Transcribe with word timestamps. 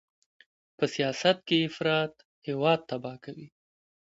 په 0.77 0.85
سیاست 0.93 1.37
کې 1.47 1.57
افراط 1.67 2.13
هېواد 2.47 2.79
تباه 2.89 3.17
کوي. 3.23 3.47